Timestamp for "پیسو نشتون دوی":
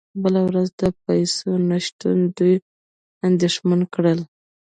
1.03-2.55